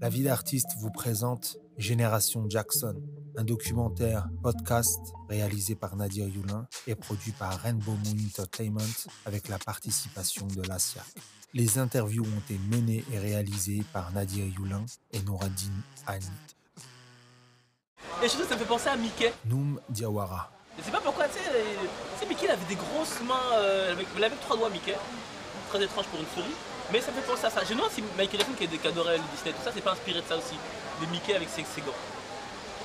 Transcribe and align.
La 0.00 0.08
vie 0.08 0.22
d'artiste 0.22 0.76
vous 0.78 0.92
présente 0.92 1.56
Génération 1.76 2.48
Jackson, 2.48 2.94
un 3.36 3.42
documentaire 3.42 4.28
podcast 4.44 5.00
réalisé 5.28 5.74
par 5.74 5.96
Nadir 5.96 6.28
Youlin 6.28 6.68
et 6.86 6.94
produit 6.94 7.32
par 7.32 7.58
Rainbow 7.58 7.90
Moon 8.04 8.16
Entertainment 8.28 8.78
avec 9.26 9.48
la 9.48 9.58
participation 9.58 10.46
de 10.46 10.62
l'ASIA. 10.62 11.02
Les 11.52 11.78
interviews 11.78 12.22
ont 12.22 12.38
été 12.38 12.60
menées 12.70 13.04
et 13.12 13.18
réalisées 13.18 13.82
par 13.92 14.12
Nadir 14.12 14.46
Youlin 14.46 14.86
et 15.12 15.20
Nouradine 15.22 15.82
Anit. 16.06 16.28
Et 18.22 18.28
surtout, 18.28 18.46
ça 18.46 18.54
me 18.54 18.60
fait 18.60 18.66
penser 18.66 18.88
à 18.88 18.96
Mickey. 18.96 19.32
Noum 19.46 19.80
Diawara. 19.88 20.52
Je 20.78 20.84
sais 20.84 20.92
pas 20.92 21.00
pourquoi, 21.00 21.26
tu 21.26 21.38
sais, 21.38 21.40
tu 21.40 22.20
sais, 22.20 22.28
Mickey 22.28 22.46
il 22.46 22.50
avait 22.50 22.66
des 22.68 22.76
grosses 22.76 23.20
mains, 23.26 23.34
euh, 23.54 23.94
avec, 23.94 24.06
il 24.16 24.22
avait 24.22 24.36
trois 24.36 24.56
doigts 24.56 24.70
Mickey. 24.70 24.94
Très 25.70 25.82
étrange 25.82 26.06
pour 26.06 26.20
une 26.20 26.26
souris. 26.26 26.54
Mais 26.92 27.00
ça 27.00 27.12
fait 27.12 27.20
penser 27.20 27.44
à 27.46 27.50
ça. 27.50 27.60
Je 27.64 27.70
me 27.74 27.76
demande 27.78 27.90
si 27.92 28.02
Michael 28.16 28.40
Jackson 28.40 28.54
qui, 28.56 28.64
est- 28.64 28.78
qui 28.78 28.88
adorait 28.88 29.18
Disney, 29.34 29.52
tout 29.52 29.62
ça, 29.64 29.70
c'est 29.74 29.80
pas 29.82 29.92
inspiré 29.92 30.20
de 30.22 30.26
ça 30.26 30.36
aussi. 30.36 30.54
De 31.00 31.06
Mickey 31.06 31.34
avec 31.34 31.48
ses, 31.48 31.62
gants. 31.82 31.92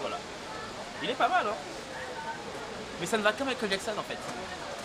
Voilà. 0.00 0.18
Il 1.02 1.10
est 1.10 1.14
pas 1.14 1.28
mal, 1.28 1.46
hein. 1.46 1.54
Mais 3.00 3.06
ça 3.06 3.16
ne 3.18 3.22
va 3.22 3.32
qu'à 3.32 3.44
Michael 3.44 3.70
Jackson 3.70 3.92
en 3.98 4.02
fait. 4.02 4.18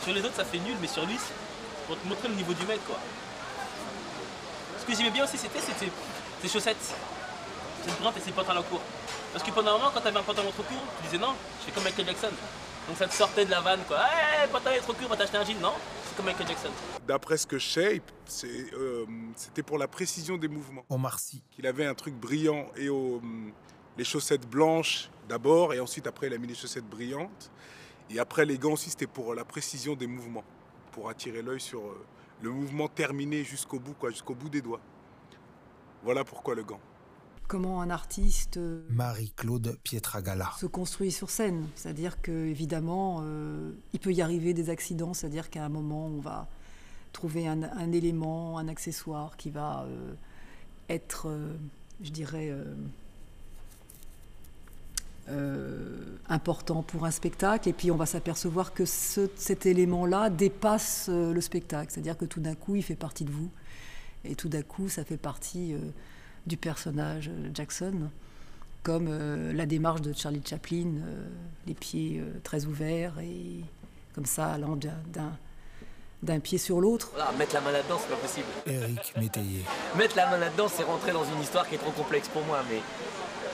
Sur 0.03 0.13
les 0.13 0.21
autres, 0.23 0.35
ça 0.35 0.45
fait 0.45 0.59
nul, 0.59 0.75
mais 0.81 0.87
sur 0.87 1.05
lui, 1.05 1.17
pour 1.87 1.99
te 1.99 2.07
montrer 2.07 2.27
le 2.27 2.35
niveau 2.35 2.53
du 2.53 2.65
mec, 2.65 2.79
quoi. 2.85 2.97
Ce 4.79 4.85
que 4.85 4.95
j'aimais 4.95 5.09
bien 5.09 5.23
aussi, 5.23 5.37
c'était 5.37 5.59
ses 5.59 6.49
chaussettes. 6.49 6.77
Ses 7.85 7.91
brintes 8.01 8.17
et 8.17 8.21
ses 8.21 8.31
pantalons 8.31 8.63
courts. 8.63 8.81
Parce 9.33 9.43
que 9.43 9.51
pendant 9.51 9.71
un 9.71 9.77
moment, 9.77 9.91
quand 9.93 10.01
t'avais 10.01 10.19
un 10.19 10.23
pantalon 10.23 10.51
trop 10.51 10.63
court, 10.63 10.77
tu 11.01 11.05
disais 11.07 11.17
non, 11.17 11.33
je 11.59 11.65
fais 11.65 11.71
comme 11.71 11.83
Michael 11.83 12.05
Jackson. 12.05 12.29
Donc 12.87 12.97
ça 12.97 13.07
te 13.07 13.13
sortait 13.13 13.45
de 13.45 13.51
la 13.51 13.61
vanne, 13.61 13.81
quoi. 13.87 13.97
Hey, 13.99 14.47
pantalon 14.51 14.75
est 14.75 14.79
trop 14.79 14.93
court, 14.93 15.07
va 15.09 15.17
t'acheter 15.17 15.37
un 15.37 15.43
jean. 15.43 15.59
Non, 15.59 15.73
c'est 16.07 16.15
comme 16.15 16.25
Michael 16.25 16.47
Jackson. 16.47 16.69
D'après 17.07 17.37
ce 17.37 17.47
que 17.47 17.57
je 17.57 17.67
sais, 17.67 18.01
c'est, 18.25 18.73
euh, 18.73 19.05
c'était 19.35 19.63
pour 19.63 19.77
la 19.77 19.87
précision 19.87 20.37
des 20.37 20.47
mouvements. 20.47 20.83
Omar 20.89 21.17
Sy. 21.19 21.41
Qu'il 21.51 21.65
avait 21.65 21.85
un 21.85 21.95
truc 21.95 22.13
brillant 22.13 22.67
et 22.75 22.89
au- 22.89 23.21
les 23.97 24.03
chaussettes 24.03 24.47
blanches 24.47 25.09
d'abord, 25.27 25.73
et 25.73 25.79
ensuite 25.79 26.05
après 26.05 26.27
il 26.27 26.33
a 26.33 26.37
mis 26.37 26.47
les 26.47 26.53
chaussettes 26.55 26.85
brillantes. 26.87 27.49
Et 28.11 28.19
après 28.19 28.45
les 28.45 28.59
gants 28.59 28.73
aussi, 28.73 28.91
c'était 28.91 29.07
pour 29.07 29.33
la 29.33 29.45
précision 29.45 29.95
des 29.95 30.05
mouvements, 30.05 30.43
pour 30.91 31.09
attirer 31.09 31.41
l'œil 31.41 31.59
sur 31.61 31.79
euh, 31.79 32.05
le 32.43 32.51
mouvement 32.51 32.87
terminé 32.87 33.43
jusqu'au 33.43 33.79
bout, 33.79 33.93
quoi, 33.93 34.11
jusqu'au 34.11 34.35
bout 34.35 34.49
des 34.49 34.61
doigts. 34.61 34.81
Voilà 36.03 36.23
pourquoi 36.23 36.53
le 36.53 36.63
gant. 36.63 36.79
Comment 37.47 37.81
un 37.81 37.89
artiste 37.89 38.57
euh, 38.57 38.81
Marie-Claude 38.89 39.77
Pietragala. 39.83 40.51
se 40.59 40.65
construit 40.65 41.11
sur 41.11 41.29
scène. 41.29 41.65
C'est-à-dire 41.75 42.21
que 42.21 42.31
évidemment, 42.31 43.21
euh, 43.23 43.71
il 43.93 43.99
peut 43.99 44.13
y 44.13 44.21
arriver 44.21 44.53
des 44.53 44.69
accidents. 44.69 45.13
C'est-à-dire 45.13 45.49
qu'à 45.49 45.63
un 45.65 45.69
moment, 45.69 46.07
on 46.07 46.19
va 46.19 46.47
trouver 47.13 47.47
un, 47.47 47.63
un 47.63 47.91
élément, 47.91 48.57
un 48.57 48.67
accessoire 48.67 49.37
qui 49.37 49.49
va 49.49 49.83
euh, 49.87 50.13
être, 50.89 51.27
euh, 51.29 51.53
je 52.03 52.09
dirais, 52.11 52.51
important 56.29 56.83
pour 56.83 57.05
un 57.05 57.11
spectacle. 57.11 57.69
Et 57.69 57.73
puis, 57.73 57.89
on 57.91 57.95
va 57.95 58.05
s'apercevoir 58.05 58.73
que 58.73 58.85
ce- 58.85 59.29
cet 59.35 59.65
élément-là 59.65 60.29
dépasse 60.29 61.09
le 61.09 61.41
spectacle. 61.41 61.91
C'est-à-dire 61.91 62.17
que 62.17 62.25
tout 62.25 62.39
d'un 62.41 62.55
coup, 62.55 62.75
il 62.75 62.83
fait 62.83 62.95
partie 62.95 63.25
de 63.25 63.31
vous. 63.31 63.49
Et 64.23 64.35
tout 64.35 64.49
d'un 64.49 64.61
coup, 64.61 64.89
ça 64.89 65.03
fait 65.03 65.17
partie 65.17 65.75
du 66.47 66.57
personnage 66.57 67.29
euh, 67.29 67.49
Jackson 67.53 68.09
comme 68.83 69.07
euh, 69.09 69.51
la 69.53 69.65
démarche 69.65 70.01
de 70.01 70.13
Charlie 70.13 70.41
Chaplin, 70.45 70.97
euh, 70.97 71.27
les 71.65 71.73
pieds 71.73 72.19
euh, 72.19 72.39
très 72.43 72.65
ouverts 72.65 73.17
et 73.19 73.61
comme 74.13 74.25
ça 74.27 74.53
allant 74.53 74.75
d'un- 74.75 75.37
d'un 76.21 76.39
pied 76.39 76.57
sur 76.57 76.79
l'autre. 76.81 77.09
Voilà, 77.15 77.31
mettre 77.33 77.53
la 77.55 77.61
main 77.61 77.71
là-dedans, 77.71 77.97
c'est 77.99 78.09
pas 78.09 78.15
possible. 78.21 78.45
Éric 78.65 79.13
Métayer. 79.17 79.63
Mettre 79.97 80.15
la 80.15 80.29
main 80.29 80.37
là-dedans, 80.37 80.67
c'est 80.67 80.83
rentrer 80.83 81.11
dans 81.13 81.25
une 81.25 81.41
histoire 81.41 81.67
qui 81.67 81.75
est 81.75 81.79
trop 81.79 81.91
complexe 81.91 82.27
pour 82.29 82.43
moi, 82.45 82.61
mais. 82.69 82.79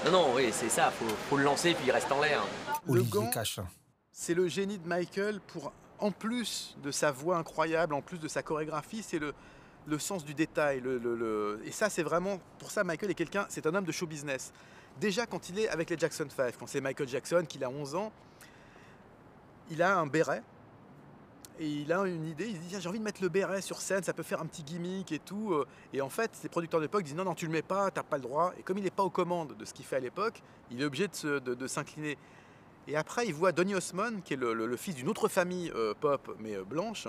Non, 0.05 0.11
non, 0.11 0.33
oui, 0.35 0.49
c'est 0.51 0.69
ça, 0.69 0.91
faut, 0.91 1.05
faut 1.29 1.37
le 1.37 1.43
lancer 1.43 1.73
puis 1.75 1.85
il 1.87 1.91
reste 1.91 2.11
en 2.11 2.21
l'air. 2.21 2.41
Le 2.87 2.93
Olivier 2.93 3.11
gant, 3.11 3.29
Cachin. 3.29 3.65
c'est 4.11 4.33
le 4.33 4.47
génie 4.47 4.79
de 4.79 4.87
Michael 4.87 5.39
pour, 5.47 5.71
en 5.99 6.11
plus 6.11 6.75
de 6.83 6.91
sa 6.91 7.11
voix 7.11 7.37
incroyable, 7.37 7.93
en 7.93 8.01
plus 8.01 8.17
de 8.19 8.27
sa 8.27 8.41
chorégraphie, 8.41 9.03
c'est 9.03 9.19
le, 9.19 9.33
le 9.87 9.99
sens 9.99 10.23
du 10.25 10.33
détail. 10.33 10.81
Et 11.65 11.71
ça, 11.71 11.89
c'est 11.89 12.03
vraiment, 12.03 12.39
pour 12.59 12.71
ça, 12.71 12.83
Michael 12.83 13.11
est 13.11 13.15
quelqu'un, 13.15 13.45
c'est 13.49 13.65
un 13.65 13.75
homme 13.75 13.85
de 13.85 13.91
show 13.91 14.07
business. 14.07 14.53
Déjà, 14.99 15.25
quand 15.25 15.49
il 15.49 15.59
est 15.59 15.69
avec 15.69 15.89
les 15.89 15.97
Jackson 15.97 16.27
5, 16.29 16.55
quand 16.57 16.67
c'est 16.67 16.81
Michael 16.81 17.07
Jackson, 17.07 17.43
qu'il 17.47 17.63
a 17.63 17.69
11 17.69 17.95
ans, 17.95 18.11
il 19.69 19.81
a 19.81 19.97
un 19.97 20.07
béret. 20.07 20.43
Et 21.59 21.67
il 21.67 21.93
a 21.93 21.99
une 22.05 22.25
idée, 22.25 22.47
il 22.47 22.59
dit 22.59 22.75
j'ai 22.79 22.89
envie 22.89 22.97
de 22.97 23.03
mettre 23.03 23.21
le 23.21 23.29
béret 23.29 23.61
sur 23.61 23.81
scène, 23.81 24.01
ça 24.01 24.13
peut 24.13 24.23
faire 24.23 24.41
un 24.41 24.47
petit 24.47 24.63
gimmick 24.63 25.11
et 25.11 25.19
tout. 25.19 25.53
euh. 25.53 25.67
Et 25.93 26.01
en 26.01 26.09
fait, 26.09 26.31
ses 26.33 26.49
producteurs 26.49 26.79
de 26.79 26.85
l'époque 26.85 27.03
disent 27.03 27.15
non, 27.15 27.23
non, 27.23 27.35
tu 27.35 27.45
le 27.45 27.51
mets 27.51 27.61
pas, 27.61 27.91
t'as 27.91 28.03
pas 28.03 28.17
le 28.17 28.23
droit. 28.23 28.53
Et 28.57 28.63
comme 28.63 28.79
il 28.79 28.83
n'est 28.83 28.89
pas 28.89 29.03
aux 29.03 29.11
commandes 29.11 29.55
de 29.55 29.65
ce 29.65 29.73
qu'il 29.73 29.85
fait 29.85 29.97
à 29.97 29.99
l'époque, 29.99 30.41
il 30.71 30.81
est 30.81 30.85
obligé 30.85 31.07
de 31.07 31.67
s'incliner. 31.67 32.17
Et 32.87 32.95
après, 32.95 33.27
il 33.27 33.33
voit 33.33 33.51
Donny 33.51 33.75
Osmond, 33.75 34.21
qui 34.25 34.33
est 34.33 34.37
le 34.37 34.77
fils 34.77 34.95
d'une 34.95 35.07
autre 35.09 35.27
famille 35.27 35.71
euh, 35.75 35.93
pop, 35.99 36.35
mais 36.39 36.55
euh, 36.55 36.63
blanche, 36.63 37.07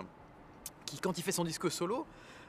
qui, 0.84 0.98
quand 0.98 1.16
il 1.16 1.22
fait 1.22 1.32
son 1.32 1.44
disque 1.44 1.70
solo, 1.70 2.06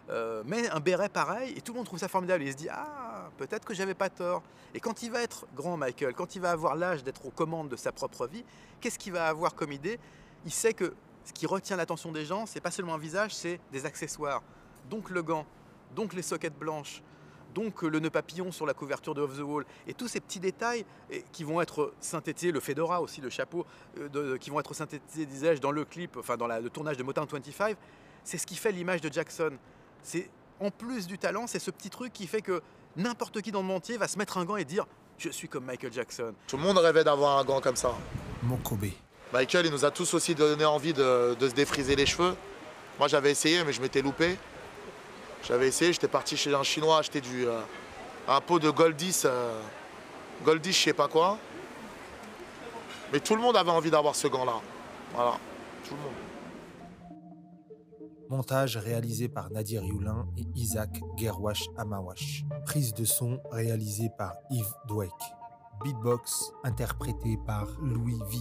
euh, 0.10 0.44
met 0.46 0.70
un 0.70 0.80
béret 0.80 1.10
pareil, 1.10 1.54
et 1.56 1.62
tout 1.62 1.72
le 1.72 1.78
monde 1.78 1.86
trouve 1.86 2.00
ça 2.00 2.08
formidable. 2.08 2.44
Il 2.44 2.52
se 2.52 2.58
dit 2.58 2.70
Ah, 2.70 3.30
peut-être 3.38 3.66
que 3.66 3.74
j'avais 3.74 3.94
pas 3.94 4.10
tort. 4.10 4.44
Et 4.74 4.80
quand 4.80 5.04
il 5.04 5.12
va 5.12 5.22
être 5.22 5.46
grand, 5.56 5.78
Michael, 5.78 6.14
quand 6.14 6.36
il 6.36 6.42
va 6.42 6.52
avoir 6.52 6.76
l'âge 6.76 7.04
d'être 7.04 7.26
aux 7.26 7.32
commandes 7.32 7.70
de 7.70 7.76
sa 7.76 7.92
propre 7.92 8.28
vie, 8.28 8.44
qu'est-ce 8.82 9.00
qu'il 9.00 9.14
va 9.14 9.28
avoir 9.28 9.56
comme 9.56 9.72
idée? 9.72 10.00
Il 10.46 10.52
sait 10.52 10.74
que 10.74 10.94
ce 11.26 11.32
qui 11.32 11.46
retient 11.46 11.78
l'attention 11.78 12.12
des 12.12 12.26
gens, 12.26 12.46
c'est 12.46 12.60
pas 12.60 12.72
seulement 12.72 12.96
un 12.96 12.98
visage, 13.00 13.34
c'est 13.34 13.60
des 13.72 13.86
accessoires. 13.86 14.44
Donc 14.90 15.10
le 15.10 15.24
gant, 15.24 15.46
donc 15.96 16.14
les 16.14 16.22
sockets 16.22 16.58
blanches, 16.58 17.02
donc 17.54 17.84
euh, 17.84 17.88
le 17.88 18.00
nœud 18.00 18.10
papillon 18.10 18.52
sur 18.52 18.66
la 18.66 18.74
couverture 18.74 19.14
de 19.14 19.22
Off 19.22 19.38
the 19.38 19.42
Wall, 19.42 19.66
et 19.88 19.94
tous 19.94 20.08
ces 20.08 20.20
petits 20.20 20.40
détails 20.40 20.86
qui 21.32 21.44
vont 21.44 21.62
être 21.62 21.94
synthétisés, 22.00 22.52
le 22.52 22.60
fedora 22.60 23.02
aussi, 23.02 23.22
le 23.22 23.30
chapeau, 23.30 23.66
euh, 23.98 24.38
qui 24.38 24.50
vont 24.50 24.60
être 24.60 24.74
synthétisés, 24.74 25.26
disais-je, 25.26 25.62
dans 25.62 25.72
le 25.72 25.86
clip, 25.86 26.18
enfin 26.18 26.36
dans 26.36 26.48
le 26.48 26.70
tournage 26.70 26.98
de 26.98 27.04
Motown 27.04 27.28
25, 27.32 27.78
c'est 28.24 28.38
ce 28.38 28.48
qui 28.48 28.56
fait 28.56 28.72
l'image 28.72 29.02
de 29.02 29.12
Jackson. 29.12 29.52
C'est 30.04 30.30
en 30.60 30.70
plus 30.70 31.08
du 31.08 31.18
talent, 31.18 31.48
c'est 31.48 31.60
ce 31.60 31.72
petit 31.72 31.90
truc 31.90 32.14
qui 32.14 32.28
fait 32.28 32.42
que 32.42 32.62
n'importe 32.96 33.42
qui 33.42 33.52
dans 33.52 33.62
le 33.62 33.66
monde 33.66 33.78
entier 33.78 33.98
va 33.98 34.08
se 34.08 34.18
mettre 34.18 34.38
un 34.38 34.46
gant 34.46 34.58
et 34.58 34.66
dire 34.66 34.86
je 35.18 35.30
suis 35.30 35.48
comme 35.48 35.66
Michael 35.66 35.94
Jackson. 35.94 36.34
Tout 36.48 36.58
le 36.58 36.64
monde 36.64 36.78
rêvait 36.78 37.04
d'avoir 37.04 37.38
un 37.38 37.44
gant 37.44 37.62
comme 37.62 37.76
ça. 37.76 37.96
Mokobe. 38.44 38.86
Michael, 39.32 39.66
il 39.66 39.72
nous 39.72 39.86
a 39.86 39.92
tous 39.92 40.14
aussi 40.14 40.36
donné 40.36 40.66
envie 40.66 40.94
de, 40.94 41.36
de 41.40 41.50
se 41.50 41.54
défriser 41.54 41.96
les 41.96 42.06
cheveux. 42.06 42.36
Moi, 43.00 43.08
j'avais 43.08 43.32
essayé, 43.32 43.64
mais 43.64 43.74
je 43.74 43.82
m'étais 43.82 44.02
loupé. 44.02 44.38
J'avais 45.44 45.68
essayé, 45.68 45.92
j'étais 45.92 46.08
parti 46.08 46.38
chez 46.38 46.54
un 46.54 46.64
Chinois 46.64 47.00
acheter 47.00 47.20
du, 47.20 47.48
euh, 47.48 47.60
un 48.28 48.40
pot 48.42 48.60
de 48.60 48.70
Goldis, 48.70 49.24
euh, 49.26 49.60
Goldis, 50.46 50.72
je 50.72 50.84
sais 50.84 50.94
pas 50.94 51.08
quoi. 51.08 51.38
Mais 53.12 53.20
tout 53.20 53.36
le 53.36 53.42
monde 53.42 53.58
avait 53.58 53.72
envie 53.72 53.92
d'avoir 53.92 54.16
ce 54.16 54.28
gant-là. 54.28 54.62
Voilà, 55.14 55.38
tout 55.88 55.96
le 55.96 56.02
monde. 56.02 56.14
Montage 58.30 58.78
réalisé 58.78 59.30
par 59.30 59.52
Nadir 59.52 59.84
Youlin 59.84 60.28
et 60.38 60.46
Isaac 60.56 61.02
Gerwash 61.18 61.70
Amawash. 61.78 62.46
Prise 62.66 62.94
de 62.94 63.06
son 63.06 63.40
réalisée 63.52 64.10
par 64.18 64.36
Yves 64.50 64.76
Dweck. 64.88 65.12
Beatbox 65.84 66.52
interprété 66.64 67.38
par 67.46 67.68
Louis 67.82 68.20
V. 68.32 68.38